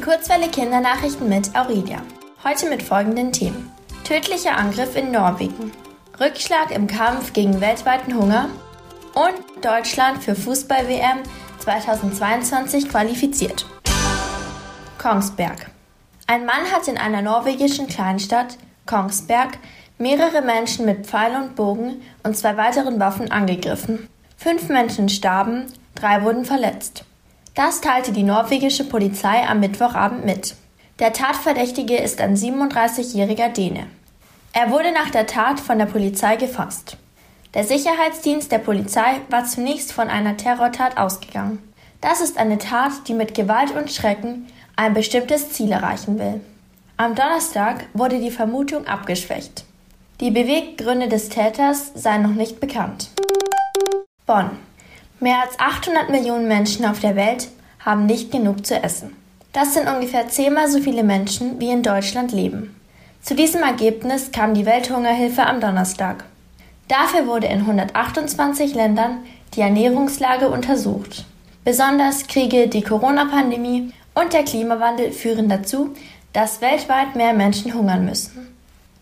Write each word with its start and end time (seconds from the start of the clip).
Die 0.00 0.06
Kurzwelle 0.06 0.48
Kindernachrichten 0.48 1.28
mit 1.28 1.54
Aurelia. 1.54 2.00
Heute 2.42 2.70
mit 2.70 2.82
folgenden 2.82 3.32
Themen. 3.32 3.70
Tödlicher 4.02 4.56
Angriff 4.56 4.96
in 4.96 5.12
Norwegen. 5.12 5.72
Rückschlag 6.18 6.70
im 6.70 6.86
Kampf 6.86 7.34
gegen 7.34 7.60
weltweiten 7.60 8.14
Hunger. 8.14 8.48
Und 9.12 9.62
Deutschland 9.62 10.22
für 10.22 10.34
Fußball-WM 10.34 11.18
2022 11.58 12.88
qualifiziert. 12.88 13.66
Kongsberg. 14.96 15.70
Ein 16.26 16.46
Mann 16.46 16.72
hat 16.72 16.88
in 16.88 16.96
einer 16.96 17.20
norwegischen 17.20 17.86
Kleinstadt, 17.86 18.56
Kongsberg, 18.86 19.58
mehrere 19.98 20.40
Menschen 20.40 20.86
mit 20.86 21.06
Pfeil 21.06 21.36
und 21.36 21.56
Bogen 21.56 22.00
und 22.22 22.38
zwei 22.38 22.56
weiteren 22.56 22.98
Waffen 22.98 23.30
angegriffen. 23.30 24.08
Fünf 24.38 24.70
Menschen 24.70 25.10
starben, 25.10 25.66
drei 25.94 26.22
wurden 26.22 26.46
verletzt. 26.46 27.04
Das 27.60 27.82
teilte 27.82 28.12
die 28.12 28.22
norwegische 28.22 28.84
Polizei 28.84 29.46
am 29.46 29.60
Mittwochabend 29.60 30.24
mit. 30.24 30.56
Der 30.98 31.12
Tatverdächtige 31.12 31.98
ist 31.98 32.18
ein 32.22 32.34
37-jähriger 32.34 33.50
Däne. 33.50 33.86
Er 34.54 34.70
wurde 34.70 34.92
nach 34.92 35.10
der 35.10 35.26
Tat 35.26 35.60
von 35.60 35.78
der 35.78 35.84
Polizei 35.84 36.36
gefasst. 36.36 36.96
Der 37.52 37.64
Sicherheitsdienst 37.64 38.50
der 38.50 38.60
Polizei 38.60 39.20
war 39.28 39.44
zunächst 39.44 39.92
von 39.92 40.08
einer 40.08 40.38
Terrortat 40.38 40.96
ausgegangen. 40.96 41.58
Das 42.00 42.22
ist 42.22 42.38
eine 42.38 42.56
Tat, 42.56 42.92
die 43.08 43.12
mit 43.12 43.34
Gewalt 43.34 43.72
und 43.72 43.92
Schrecken 43.92 44.46
ein 44.76 44.94
bestimmtes 44.94 45.50
Ziel 45.52 45.70
erreichen 45.70 46.18
will. 46.18 46.40
Am 46.96 47.14
Donnerstag 47.14 47.84
wurde 47.92 48.20
die 48.20 48.30
Vermutung 48.30 48.86
abgeschwächt. 48.86 49.66
Die 50.22 50.30
Beweggründe 50.30 51.08
des 51.08 51.28
Täters 51.28 51.92
seien 51.94 52.22
noch 52.22 52.30
nicht 52.30 52.58
bekannt. 52.58 53.10
Bonn. 54.24 54.69
Mehr 55.22 55.42
als 55.42 55.60
800 55.60 56.08
Millionen 56.08 56.48
Menschen 56.48 56.86
auf 56.86 57.00
der 57.00 57.14
Welt 57.14 57.48
haben 57.84 58.06
nicht 58.06 58.32
genug 58.32 58.64
zu 58.64 58.82
essen. 58.82 59.14
Das 59.52 59.74
sind 59.74 59.86
ungefähr 59.86 60.28
zehnmal 60.28 60.70
so 60.70 60.80
viele 60.80 61.02
Menschen, 61.02 61.60
wie 61.60 61.68
in 61.68 61.82
Deutschland 61.82 62.32
leben. 62.32 62.74
Zu 63.20 63.34
diesem 63.34 63.62
Ergebnis 63.62 64.32
kam 64.32 64.54
die 64.54 64.64
Welthungerhilfe 64.64 65.44
am 65.44 65.60
Donnerstag. 65.60 66.24
Dafür 66.88 67.26
wurde 67.26 67.48
in 67.48 67.60
128 67.60 68.74
Ländern 68.74 69.18
die 69.54 69.60
Ernährungslage 69.60 70.48
untersucht. 70.48 71.26
Besonders 71.64 72.26
Kriege, 72.26 72.68
die 72.68 72.82
Corona-Pandemie 72.82 73.92
und 74.14 74.32
der 74.32 74.44
Klimawandel 74.44 75.12
führen 75.12 75.50
dazu, 75.50 75.94
dass 76.32 76.62
weltweit 76.62 77.14
mehr 77.14 77.34
Menschen 77.34 77.74
hungern 77.74 78.06
müssen. 78.06 78.48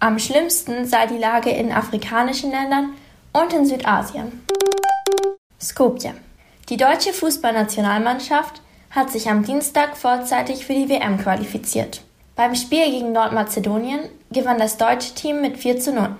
Am 0.00 0.18
schlimmsten 0.18 0.84
sei 0.84 1.06
die 1.06 1.18
Lage 1.18 1.50
in 1.50 1.70
afrikanischen 1.70 2.50
Ländern 2.50 2.94
und 3.32 3.52
in 3.52 3.66
Südasien. 3.66 4.44
Skopje. 5.60 6.14
Die 6.68 6.76
deutsche 6.76 7.12
Fußballnationalmannschaft 7.12 8.62
hat 8.90 9.10
sich 9.10 9.28
am 9.28 9.44
Dienstag 9.44 9.96
vorzeitig 9.96 10.64
für 10.64 10.74
die 10.74 10.88
WM 10.88 11.18
qualifiziert. 11.18 12.02
Beim 12.36 12.54
Spiel 12.54 12.90
gegen 12.90 13.12
Nordmazedonien 13.12 14.00
gewann 14.30 14.58
das 14.58 14.76
deutsche 14.76 15.14
Team 15.14 15.40
mit 15.40 15.58
4 15.58 15.80
zu 15.80 15.92
0. 15.92 16.10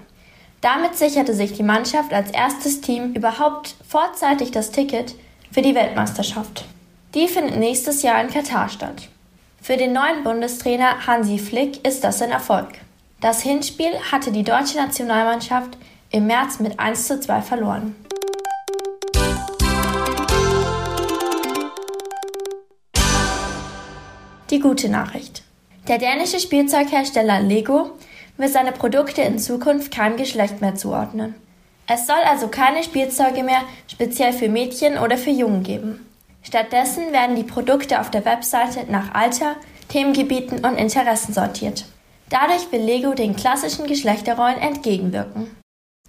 Damit 0.60 0.96
sicherte 0.96 1.34
sich 1.34 1.52
die 1.52 1.62
Mannschaft 1.62 2.12
als 2.12 2.30
erstes 2.32 2.80
Team 2.80 3.14
überhaupt 3.14 3.76
vorzeitig 3.88 4.50
das 4.50 4.72
Ticket 4.72 5.14
für 5.52 5.62
die 5.62 5.76
Weltmeisterschaft. 5.76 6.64
Die 7.14 7.28
findet 7.28 7.58
nächstes 7.58 8.02
Jahr 8.02 8.20
in 8.20 8.30
Katar 8.30 8.68
statt. 8.68 9.08
Für 9.62 9.76
den 9.76 9.92
neuen 9.92 10.24
Bundestrainer 10.24 11.06
Hansi 11.06 11.38
Flick 11.38 11.86
ist 11.86 12.02
das 12.02 12.20
ein 12.22 12.32
Erfolg. 12.32 12.68
Das 13.20 13.42
Hinspiel 13.42 13.92
hatte 14.10 14.32
die 14.32 14.42
deutsche 14.44 14.78
Nationalmannschaft 14.78 15.76
im 16.10 16.26
März 16.26 16.58
mit 16.58 16.80
1 16.80 17.06
zu 17.06 17.20
2 17.20 17.42
verloren. 17.42 17.94
Die 24.50 24.60
gute 24.60 24.88
Nachricht. 24.88 25.42
Der 25.88 25.98
dänische 25.98 26.40
Spielzeughersteller 26.40 27.40
Lego 27.40 27.90
will 28.38 28.48
seine 28.48 28.72
Produkte 28.72 29.20
in 29.20 29.38
Zukunft 29.38 29.92
keinem 29.92 30.16
Geschlecht 30.16 30.62
mehr 30.62 30.74
zuordnen. 30.74 31.34
Es 31.86 32.06
soll 32.06 32.20
also 32.26 32.48
keine 32.48 32.82
Spielzeuge 32.82 33.42
mehr 33.42 33.62
speziell 33.88 34.32
für 34.32 34.48
Mädchen 34.48 34.98
oder 34.98 35.18
für 35.18 35.30
Jungen 35.30 35.62
geben. 35.62 36.06
Stattdessen 36.42 37.12
werden 37.12 37.36
die 37.36 37.44
Produkte 37.44 38.00
auf 38.00 38.10
der 38.10 38.24
Webseite 38.24 38.90
nach 38.90 39.14
Alter, 39.14 39.56
Themengebieten 39.88 40.64
und 40.64 40.76
Interessen 40.76 41.34
sortiert. 41.34 41.84
Dadurch 42.30 42.72
will 42.72 42.80
Lego 42.80 43.12
den 43.14 43.36
klassischen 43.36 43.86
Geschlechterrollen 43.86 44.58
entgegenwirken. 44.58 45.50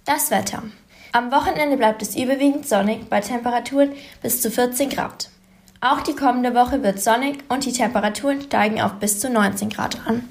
Das 0.04 0.30
Wetter. 0.30 0.62
Am 1.12 1.30
Wochenende 1.32 1.76
bleibt 1.76 2.02
es 2.02 2.16
überwiegend 2.16 2.66
sonnig 2.66 3.08
bei 3.10 3.20
Temperaturen 3.20 3.92
bis 4.22 4.40
zu 4.40 4.50
14 4.50 4.88
Grad. 4.88 5.28
Auch 5.82 6.02
die 6.02 6.14
kommende 6.14 6.54
Woche 6.54 6.82
wird 6.82 7.00
sonnig 7.00 7.38
und 7.48 7.64
die 7.64 7.72
Temperaturen 7.72 8.42
steigen 8.42 8.82
auf 8.82 8.94
bis 8.94 9.18
zu 9.18 9.30
19 9.30 9.70
Grad 9.70 10.06
an. 10.06 10.28